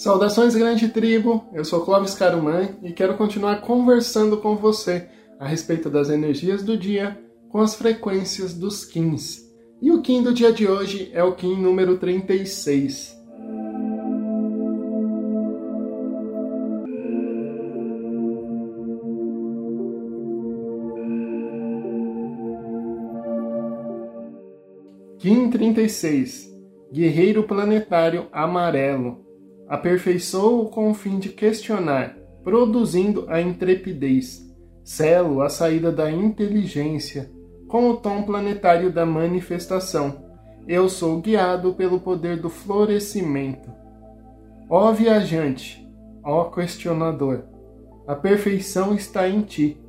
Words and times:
Saudações, 0.00 0.54
grande 0.54 0.88
tribo! 0.88 1.44
Eu 1.52 1.62
sou 1.62 1.84
Clóvis 1.84 2.14
Caruman 2.14 2.70
e 2.82 2.90
quero 2.90 3.18
continuar 3.18 3.60
conversando 3.60 4.38
com 4.38 4.56
você 4.56 5.06
a 5.38 5.46
respeito 5.46 5.90
das 5.90 6.08
energias 6.08 6.62
do 6.62 6.74
dia 6.74 7.22
com 7.50 7.58
as 7.60 7.74
frequências 7.74 8.54
dos 8.54 8.82
Kins. 8.82 9.40
E 9.78 9.92
o 9.92 10.00
Kim 10.00 10.22
do 10.22 10.32
dia 10.32 10.54
de 10.54 10.66
hoje 10.66 11.10
é 11.12 11.22
o 11.22 11.34
Kim 11.34 11.54
número 11.60 11.98
36. 11.98 13.14
Kim 25.18 25.50
36 25.50 26.50
Guerreiro 26.90 27.42
Planetário 27.42 28.28
Amarelo 28.32 29.28
aperfeiçoou 29.70 30.68
com 30.68 30.90
o 30.90 30.94
fim 30.94 31.20
de 31.20 31.28
questionar, 31.28 32.16
produzindo 32.42 33.24
a 33.28 33.40
intrepidez, 33.40 34.44
selo 34.82 35.42
a 35.42 35.48
saída 35.48 35.92
da 35.92 36.10
inteligência, 36.10 37.30
com 37.68 37.88
o 37.88 37.96
tom 37.96 38.24
planetário 38.24 38.92
da 38.92 39.06
manifestação. 39.06 40.24
Eu 40.66 40.88
sou 40.88 41.20
guiado 41.20 41.72
pelo 41.74 42.00
poder 42.00 42.40
do 42.40 42.50
florescimento. 42.50 43.70
Ó 44.68 44.90
viajante, 44.90 45.88
ó 46.24 46.46
questionador, 46.46 47.44
a 48.08 48.16
perfeição 48.16 48.92
está 48.92 49.28
em 49.28 49.42
ti. 49.42 49.80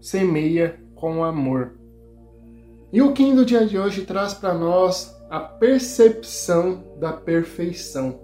Semeia 0.00 0.78
com 0.94 1.24
amor. 1.24 1.76
E 2.92 3.02
o 3.02 3.12
Kim 3.12 3.34
do 3.34 3.44
dia 3.44 3.66
de 3.66 3.76
hoje 3.76 4.02
traz 4.02 4.32
para 4.32 4.54
nós 4.54 5.12
a 5.28 5.40
percepção 5.40 6.84
da 7.00 7.12
perfeição 7.12 8.22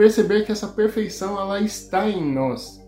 perceber 0.00 0.46
que 0.46 0.50
essa 0.50 0.66
perfeição 0.66 1.38
ela 1.38 1.60
está 1.60 2.08
em 2.08 2.24
nós. 2.32 2.80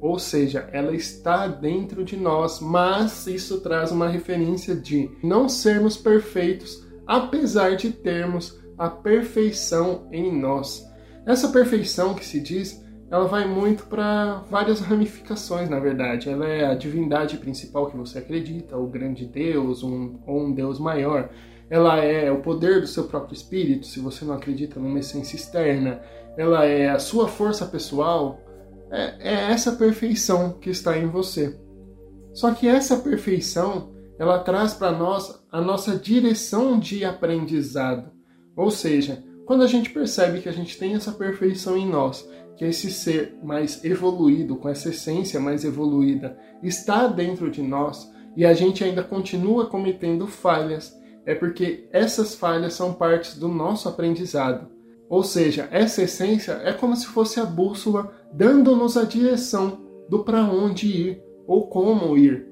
Ou 0.00 0.18
seja, 0.18 0.68
ela 0.72 0.92
está 0.92 1.46
dentro 1.46 2.04
de 2.04 2.16
nós, 2.16 2.58
mas 2.58 3.28
isso 3.28 3.60
traz 3.60 3.92
uma 3.92 4.08
referência 4.08 4.74
de 4.74 5.08
não 5.22 5.48
sermos 5.48 5.96
perfeitos, 5.96 6.84
apesar 7.06 7.76
de 7.76 7.92
termos 7.92 8.58
a 8.76 8.90
perfeição 8.90 10.08
em 10.10 10.36
nós. 10.36 10.84
Essa 11.24 11.46
perfeição 11.50 12.12
que 12.12 12.26
se 12.26 12.40
diz, 12.40 12.84
ela 13.10 13.26
vai 13.26 13.46
muito 13.46 13.86
para 13.86 14.42
várias 14.50 14.80
ramificações, 14.80 15.68
na 15.68 15.80
verdade. 15.80 16.28
Ela 16.28 16.46
é 16.46 16.66
a 16.66 16.74
divindade 16.74 17.36
principal 17.38 17.90
que 17.90 17.96
você 17.96 18.18
acredita, 18.18 18.76
o 18.76 18.86
grande 18.86 19.24
Deus, 19.24 19.82
um, 19.82 20.18
ou 20.26 20.46
um 20.46 20.52
Deus 20.52 20.78
maior. 20.78 21.30
Ela 21.70 21.98
é 21.98 22.30
o 22.30 22.40
poder 22.40 22.80
do 22.80 22.86
seu 22.86 23.04
próprio 23.04 23.34
espírito, 23.34 23.86
se 23.86 24.00
você 24.00 24.24
não 24.24 24.34
acredita 24.34 24.80
numa 24.80 24.98
essência 24.98 25.36
externa 25.36 26.00
ela 26.38 26.64
é 26.64 26.88
a 26.88 27.00
sua 27.00 27.26
força 27.26 27.66
pessoal, 27.66 28.40
é, 28.92 29.16
é 29.18 29.52
essa 29.52 29.72
perfeição 29.72 30.52
que 30.52 30.70
está 30.70 30.96
em 30.96 31.08
você. 31.08 31.58
Só 32.32 32.54
que 32.54 32.68
essa 32.68 32.98
perfeição, 32.98 33.92
ela 34.20 34.38
traz 34.38 34.72
para 34.72 34.92
nós 34.92 35.44
a 35.50 35.60
nossa 35.60 35.96
direção 35.98 36.78
de 36.78 37.04
aprendizado. 37.04 38.12
Ou 38.56 38.70
seja, 38.70 39.24
quando 39.48 39.62
a 39.62 39.66
gente 39.66 39.88
percebe 39.88 40.42
que 40.42 40.48
a 40.50 40.52
gente 40.52 40.76
tem 40.76 40.94
essa 40.94 41.10
perfeição 41.10 41.74
em 41.74 41.88
nós, 41.88 42.28
que 42.54 42.66
esse 42.66 42.92
ser 42.92 43.38
mais 43.42 43.82
evoluído, 43.82 44.56
com 44.56 44.68
essa 44.68 44.90
essência 44.90 45.40
mais 45.40 45.64
evoluída, 45.64 46.38
está 46.62 47.06
dentro 47.06 47.50
de 47.50 47.62
nós 47.62 48.12
e 48.36 48.44
a 48.44 48.52
gente 48.52 48.84
ainda 48.84 49.02
continua 49.02 49.64
cometendo 49.64 50.26
falhas, 50.26 50.94
é 51.24 51.34
porque 51.34 51.88
essas 51.90 52.34
falhas 52.34 52.74
são 52.74 52.92
partes 52.92 53.38
do 53.38 53.48
nosso 53.48 53.88
aprendizado. 53.88 54.68
Ou 55.08 55.22
seja, 55.22 55.66
essa 55.70 56.02
essência 56.02 56.60
é 56.62 56.74
como 56.74 56.94
se 56.94 57.06
fosse 57.06 57.40
a 57.40 57.46
bússola 57.46 58.12
dando-nos 58.30 58.98
a 58.98 59.04
direção 59.04 59.80
do 60.10 60.24
para 60.24 60.44
onde 60.44 60.88
ir 60.88 61.22
ou 61.46 61.68
como 61.68 62.18
ir. 62.18 62.46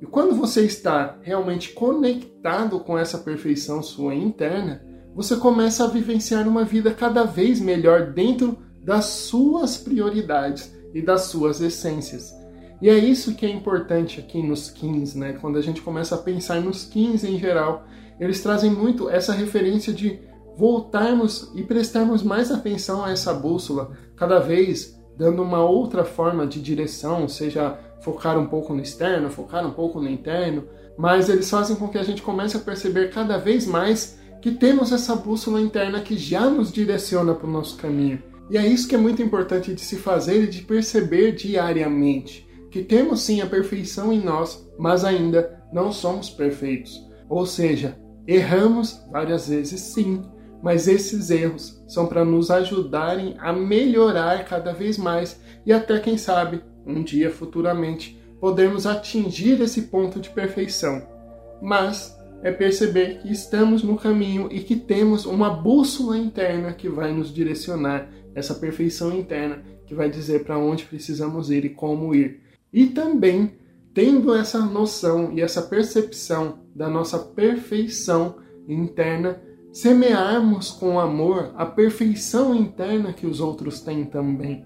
E 0.00 0.06
quando 0.06 0.36
você 0.36 0.64
está 0.64 1.18
realmente 1.20 1.72
conectado 1.72 2.78
com 2.78 2.96
essa 2.96 3.18
perfeição 3.18 3.82
sua 3.82 4.14
interna, 4.14 4.86
você 5.14 5.36
começa 5.36 5.84
a 5.84 5.88
vivenciar 5.88 6.46
uma 6.46 6.64
vida 6.64 6.92
cada 6.92 7.24
vez 7.24 7.60
melhor 7.60 8.12
dentro 8.12 8.58
das 8.82 9.06
suas 9.06 9.76
prioridades 9.76 10.72
e 10.94 11.02
das 11.02 11.22
suas 11.22 11.60
essências. 11.60 12.34
E 12.80 12.88
é 12.88 12.96
isso 12.96 13.34
que 13.34 13.44
é 13.44 13.50
importante 13.50 14.20
aqui 14.20 14.42
nos 14.42 14.70
15, 14.70 15.18
né? 15.18 15.32
Quando 15.40 15.58
a 15.58 15.62
gente 15.62 15.82
começa 15.82 16.14
a 16.14 16.18
pensar 16.18 16.60
nos 16.60 16.84
15 16.84 17.28
em 17.28 17.38
geral, 17.38 17.84
eles 18.20 18.40
trazem 18.40 18.70
muito 18.70 19.10
essa 19.10 19.32
referência 19.32 19.92
de 19.92 20.20
voltarmos 20.56 21.50
e 21.54 21.62
prestarmos 21.62 22.22
mais 22.22 22.50
atenção 22.50 23.04
a 23.04 23.10
essa 23.10 23.32
bússola, 23.32 23.92
cada 24.16 24.38
vez 24.38 24.98
dando 25.16 25.42
uma 25.42 25.62
outra 25.64 26.04
forma 26.04 26.46
de 26.46 26.60
direção, 26.60 27.28
seja 27.28 27.78
focar 28.00 28.38
um 28.38 28.46
pouco 28.46 28.72
no 28.72 28.80
externo, 28.80 29.30
focar 29.30 29.66
um 29.66 29.72
pouco 29.72 30.00
no 30.00 30.08
interno, 30.08 30.64
mas 30.96 31.28
eles 31.28 31.50
fazem 31.50 31.76
com 31.76 31.88
que 31.88 31.98
a 31.98 32.02
gente 32.02 32.22
comece 32.22 32.56
a 32.56 32.60
perceber 32.60 33.10
cada 33.10 33.36
vez 33.36 33.66
mais 33.66 34.18
que 34.40 34.52
temos 34.52 34.92
essa 34.92 35.16
bússola 35.16 35.60
interna 35.60 36.00
que 36.00 36.16
já 36.16 36.48
nos 36.48 36.72
direciona 36.72 37.34
para 37.34 37.46
o 37.46 37.52
nosso 37.52 37.76
caminho. 37.76 38.22
E 38.50 38.56
é 38.56 38.66
isso 38.66 38.88
que 38.88 38.94
é 38.94 38.98
muito 38.98 39.22
importante 39.22 39.74
de 39.74 39.80
se 39.80 39.96
fazer 39.96 40.44
e 40.44 40.46
de 40.46 40.62
perceber 40.62 41.32
diariamente, 41.32 42.48
que 42.70 42.82
temos 42.82 43.20
sim 43.20 43.40
a 43.40 43.46
perfeição 43.46 44.12
em 44.12 44.20
nós, 44.20 44.66
mas 44.78 45.04
ainda 45.04 45.62
não 45.72 45.92
somos 45.92 46.30
perfeitos. 46.30 47.06
Ou 47.28 47.44
seja, 47.44 47.98
erramos 48.26 49.02
várias 49.10 49.48
vezes 49.48 49.80
sim, 49.80 50.22
mas 50.62 50.88
esses 50.88 51.30
erros 51.30 51.82
são 51.86 52.06
para 52.06 52.24
nos 52.24 52.50
ajudarem 52.50 53.36
a 53.38 53.52
melhorar 53.52 54.44
cada 54.44 54.72
vez 54.72 54.96
mais 54.96 55.40
e 55.64 55.72
até, 55.72 55.98
quem 56.00 56.16
sabe, 56.16 56.62
um 56.86 57.02
dia 57.02 57.30
futuramente 57.30 58.18
podermos 58.40 58.86
atingir 58.86 59.60
esse 59.60 59.82
ponto 59.82 60.20
de 60.20 60.30
perfeição. 60.30 61.06
Mas 61.60 62.17
é 62.42 62.52
perceber 62.52 63.18
que 63.18 63.32
estamos 63.32 63.82
no 63.82 63.96
caminho 63.96 64.48
e 64.50 64.60
que 64.60 64.76
temos 64.76 65.26
uma 65.26 65.50
bússola 65.50 66.16
interna 66.16 66.72
que 66.72 66.88
vai 66.88 67.12
nos 67.12 67.32
direcionar, 67.32 68.08
essa 68.34 68.54
perfeição 68.54 69.12
interna 69.16 69.62
que 69.86 69.94
vai 69.94 70.08
dizer 70.08 70.44
para 70.44 70.58
onde 70.58 70.84
precisamos 70.84 71.50
ir 71.50 71.64
e 71.64 71.70
como 71.70 72.14
ir. 72.14 72.40
E 72.72 72.86
também, 72.86 73.54
tendo 73.92 74.34
essa 74.34 74.60
noção 74.60 75.32
e 75.32 75.40
essa 75.40 75.62
percepção 75.62 76.60
da 76.74 76.88
nossa 76.88 77.18
perfeição 77.18 78.36
interna, 78.68 79.40
semearmos 79.72 80.70
com 80.70 81.00
amor 81.00 81.52
a 81.56 81.64
perfeição 81.66 82.54
interna 82.54 83.12
que 83.12 83.26
os 83.26 83.40
outros 83.40 83.80
têm 83.80 84.04
também. 84.04 84.64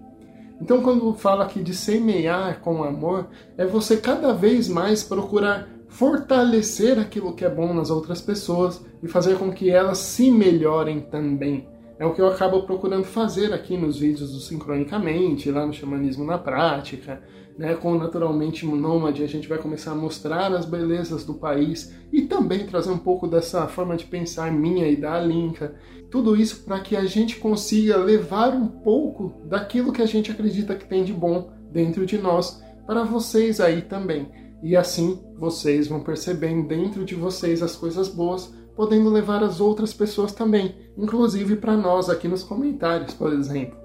Então, 0.61 0.83
quando 0.83 1.13
fala 1.15 1.45
aqui 1.45 1.61
de 1.61 1.75
semear 1.75 2.61
com 2.61 2.85
amor, 2.85 3.29
é 3.57 3.65
você 3.65 3.97
cada 3.97 4.33
vez 4.33 4.69
mais 4.69 5.03
procurar 5.03 5.69
fortalecer 5.93 6.99
aquilo 6.99 7.35
que 7.35 7.45
é 7.45 7.51
bom 7.51 7.75
nas 7.75 7.91
outras 7.91 8.21
pessoas 8.21 8.83
e 9.03 9.09
fazer 9.09 9.37
com 9.37 9.53
que 9.53 9.71
elas 9.71 9.99
se 9.99 10.31
melhorem 10.31 11.01
também. 11.01 11.69
É 11.99 12.07
o 12.07 12.15
que 12.15 12.21
eu 12.21 12.29
acabo 12.29 12.63
procurando 12.63 13.05
fazer 13.05 13.53
aqui 13.53 13.77
nos 13.77 13.99
vídeos 13.99 14.33
do 14.33 14.41
Sincronicamente, 14.41 15.51
lá 15.51 15.67
no 15.67 15.73
Xamanismo 15.73 16.25
na 16.25 16.39
Prática, 16.39 17.23
né, 17.59 17.75
com 17.75 17.95
Naturalmente 17.95 18.65
Nômade, 18.65 19.23
a 19.23 19.29
gente 19.29 19.47
vai 19.47 19.59
começar 19.59 19.93
a 19.93 19.95
mostrar 19.95 20.51
as 20.55 20.65
belezas 20.65 21.27
do 21.27 21.35
país 21.35 21.95
e 22.11 22.23
também 22.23 22.67
trazer 22.67 22.91
um 22.91 22.99
pouco 22.99 23.29
dessa 23.29 23.67
forma 23.69 23.95
de 23.95 24.07
pensar 24.07 24.51
minha 24.51 24.89
e 24.89 24.97
da 24.97 25.13
Alinka. 25.13 25.75
Tudo 26.11 26.35
isso 26.35 26.65
para 26.65 26.81
que 26.81 26.97
a 26.97 27.05
gente 27.05 27.37
consiga 27.37 27.99
levar 27.99 28.55
um 28.55 28.67
pouco 28.67 29.35
daquilo 29.45 29.93
que 29.93 30.01
a 30.01 30.07
gente 30.07 30.31
acredita 30.31 30.75
que 30.75 30.89
tem 30.89 31.05
de 31.05 31.13
bom 31.13 31.53
dentro 31.71 32.07
de 32.07 32.17
nós 32.17 32.63
para 32.87 33.05
vocês 33.05 33.61
aí 33.61 33.83
também. 33.83 34.42
E 34.63 34.77
assim 34.77 35.21
vocês 35.37 35.89
vão 35.89 36.01
percebendo 36.01 36.69
dentro 36.69 37.05
de 37.05 37.15
vocês 37.15 37.63
as 37.63 37.75
coisas 37.75 38.09
boas, 38.09 38.53
podendo 38.77 39.11
levar 39.11 39.43
as 39.43 39.61
outras 39.61 39.93
pessoas 39.93 40.33
também, 40.33 40.75
inclusive 40.97 41.57
para 41.57 41.77
nós 41.77 42.09
aqui 42.09 42.29
nos 42.29 42.43
comentários, 42.43 43.13
por 43.13 43.33
exemplo. 43.33 43.77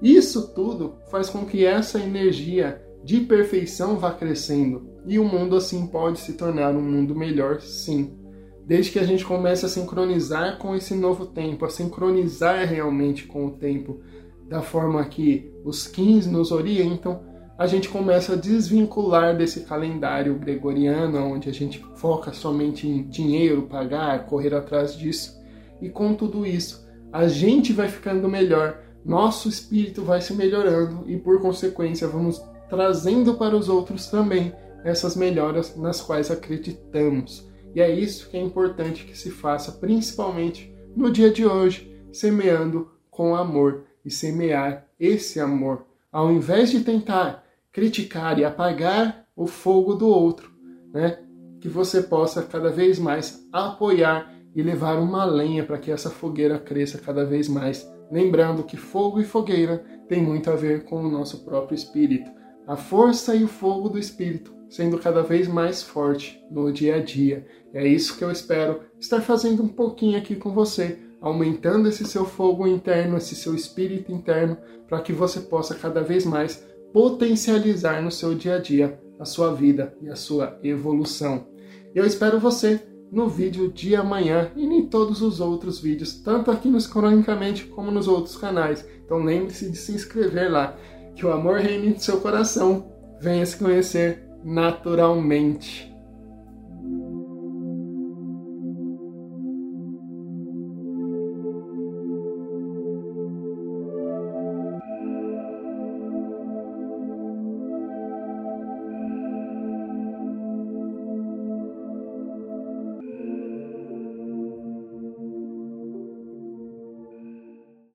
Isso 0.00 0.48
tudo 0.54 0.94
faz 1.10 1.28
com 1.28 1.44
que 1.44 1.64
essa 1.64 2.00
energia 2.00 2.82
de 3.04 3.20
perfeição 3.20 3.98
vá 3.98 4.12
crescendo 4.12 4.90
e 5.06 5.18
o 5.18 5.24
mundo 5.24 5.56
assim 5.56 5.86
pode 5.86 6.20
se 6.20 6.32
tornar 6.34 6.74
um 6.74 6.82
mundo 6.82 7.14
melhor, 7.14 7.60
sim. 7.60 8.18
Desde 8.64 8.92
que 8.92 8.98
a 8.98 9.04
gente 9.04 9.24
comece 9.24 9.66
a 9.66 9.68
sincronizar 9.68 10.58
com 10.58 10.74
esse 10.74 10.94
novo 10.94 11.26
tempo, 11.26 11.64
a 11.64 11.70
sincronizar 11.70 12.66
realmente 12.66 13.26
com 13.26 13.46
o 13.46 13.50
tempo, 13.50 14.00
da 14.48 14.62
forma 14.62 15.04
que 15.04 15.52
os 15.64 15.86
15 15.86 16.30
nos 16.30 16.52
orientam, 16.52 17.20
a 17.58 17.66
gente 17.66 17.88
começa 17.88 18.32
a 18.32 18.36
desvincular 18.36 19.36
desse 19.36 19.60
calendário 19.60 20.38
gregoriano, 20.38 21.18
onde 21.18 21.48
a 21.48 21.52
gente 21.52 21.84
foca 21.96 22.32
somente 22.32 22.88
em 22.88 23.02
dinheiro, 23.04 23.62
pagar, 23.62 24.26
correr 24.26 24.54
atrás 24.54 24.96
disso. 24.96 25.40
E 25.80 25.88
com 25.88 26.14
tudo 26.14 26.46
isso, 26.46 26.88
a 27.12 27.28
gente 27.28 27.72
vai 27.72 27.88
ficando 27.88 28.28
melhor, 28.28 28.80
nosso 29.04 29.48
espírito 29.48 30.02
vai 30.02 30.20
se 30.20 30.32
melhorando 30.32 31.04
e, 31.06 31.16
por 31.16 31.40
consequência, 31.40 32.08
vamos 32.08 32.42
trazendo 32.68 33.34
para 33.34 33.54
os 33.54 33.68
outros 33.68 34.06
também 34.06 34.52
essas 34.84 35.14
melhoras 35.14 35.76
nas 35.76 36.00
quais 36.00 36.30
acreditamos. 36.30 37.46
E 37.74 37.80
é 37.80 37.90
isso 37.90 38.28
que 38.28 38.36
é 38.36 38.40
importante 38.40 39.04
que 39.04 39.16
se 39.16 39.30
faça, 39.30 39.72
principalmente 39.72 40.74
no 40.96 41.10
dia 41.10 41.30
de 41.30 41.46
hoje, 41.46 41.94
semeando 42.12 42.90
com 43.10 43.34
amor 43.34 43.84
e 44.04 44.10
semear 44.10 44.86
esse 44.98 45.40
amor, 45.40 45.84
ao 46.10 46.30
invés 46.30 46.70
de 46.70 46.80
tentar 46.80 47.41
criticar 47.72 48.38
e 48.38 48.44
apagar 48.44 49.26
o 49.34 49.46
fogo 49.46 49.94
do 49.94 50.06
outro, 50.06 50.50
né? 50.92 51.18
Que 51.60 51.68
você 51.68 52.02
possa 52.02 52.42
cada 52.42 52.70
vez 52.70 52.98
mais 52.98 53.48
apoiar 53.52 54.32
e 54.54 54.62
levar 54.62 54.98
uma 54.98 55.24
lenha 55.24 55.64
para 55.64 55.78
que 55.78 55.90
essa 55.90 56.10
fogueira 56.10 56.58
cresça 56.58 56.98
cada 56.98 57.24
vez 57.24 57.48
mais. 57.48 57.90
Lembrando 58.10 58.64
que 58.64 58.76
fogo 58.76 59.20
e 59.20 59.24
fogueira 59.24 59.84
tem 60.08 60.22
muito 60.22 60.50
a 60.50 60.56
ver 60.56 60.84
com 60.84 61.02
o 61.02 61.10
nosso 61.10 61.44
próprio 61.44 61.74
espírito. 61.74 62.30
A 62.66 62.76
força 62.76 63.34
e 63.34 63.42
o 63.42 63.48
fogo 63.48 63.88
do 63.88 63.98
espírito 63.98 64.52
sendo 64.72 64.98
cada 64.98 65.22
vez 65.22 65.46
mais 65.46 65.82
forte 65.82 66.42
no 66.50 66.72
dia 66.72 66.96
a 66.96 66.98
dia. 66.98 67.46
É 67.74 67.86
isso 67.86 68.16
que 68.16 68.24
eu 68.24 68.30
espero 68.30 68.80
estar 68.98 69.20
fazendo 69.20 69.62
um 69.62 69.68
pouquinho 69.68 70.16
aqui 70.16 70.34
com 70.34 70.50
você, 70.50 70.98
aumentando 71.20 71.90
esse 71.90 72.06
seu 72.06 72.24
fogo 72.24 72.66
interno, 72.66 73.18
esse 73.18 73.34
seu 73.34 73.54
espírito 73.54 74.10
interno, 74.10 74.56
para 74.88 75.02
que 75.02 75.12
você 75.12 75.40
possa 75.40 75.74
cada 75.74 76.00
vez 76.00 76.24
mais 76.24 76.66
potencializar 76.92 78.02
no 78.02 78.10
seu 78.10 78.34
dia 78.34 78.56
a 78.56 78.58
dia 78.58 79.00
a 79.18 79.24
sua 79.24 79.54
vida 79.54 79.96
e 80.00 80.08
a 80.08 80.16
sua 80.16 80.58
evolução. 80.62 81.46
Eu 81.94 82.04
espero 82.04 82.38
você 82.38 82.80
no 83.10 83.28
vídeo 83.28 83.70
de 83.70 83.94
amanhã 83.94 84.50
e 84.56 84.64
em 84.64 84.86
todos 84.86 85.20
os 85.20 85.38
outros 85.38 85.78
vídeos, 85.78 86.14
tanto 86.14 86.50
aqui 86.50 86.68
nos 86.68 86.86
Cronicamente 86.86 87.66
como 87.66 87.90
nos 87.90 88.08
outros 88.08 88.36
canais. 88.36 88.86
Então 89.04 89.22
lembre-se 89.22 89.70
de 89.70 89.76
se 89.76 89.92
inscrever 89.92 90.50
lá, 90.50 90.76
que 91.14 91.26
o 91.26 91.30
amor 91.30 91.58
reine 91.58 91.88
em 91.88 91.98
seu 91.98 92.20
coração. 92.20 92.90
Venha 93.20 93.44
se 93.44 93.56
conhecer 93.56 94.24
naturalmente. 94.42 95.91